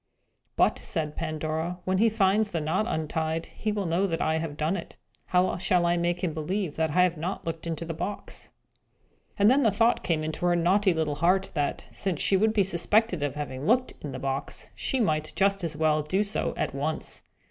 "But," 0.55 0.79
said 0.79 1.15
Pandora, 1.15 1.77
"when 1.85 1.99
he 1.99 2.09
finds 2.09 2.49
the 2.49 2.59
knot 2.59 2.87
untied, 2.87 3.45
he 3.55 3.71
will 3.71 3.85
know 3.85 4.07
that 4.07 4.19
I 4.19 4.39
have 4.39 4.57
done 4.57 4.75
it. 4.75 4.95
How 5.27 5.59
shall 5.59 5.85
I 5.85 5.95
make 5.95 6.23
him 6.23 6.33
believe 6.33 6.75
that 6.75 6.89
I 6.89 7.03
have 7.03 7.17
not 7.17 7.45
looked 7.45 7.67
into 7.67 7.85
the 7.85 7.93
box?" 7.93 8.49
And 9.37 9.47
then 9.47 9.61
the 9.61 9.69
thought 9.69 10.03
came 10.03 10.23
into 10.23 10.47
her 10.47 10.55
naughty 10.55 10.91
little 10.95 11.17
heart, 11.21 11.51
that, 11.53 11.85
since 11.91 12.19
she 12.19 12.35
would 12.35 12.51
be 12.51 12.63
suspected 12.63 13.21
of 13.21 13.35
having 13.35 13.67
looked 13.67 13.91
into 14.01 14.13
the 14.13 14.17
box, 14.17 14.69
she 14.73 14.99
might 14.99 15.33
just 15.35 15.63
as 15.63 15.77
well 15.77 16.01
do 16.01 16.23
so 16.23 16.55
at 16.57 16.73
once. 16.73 17.21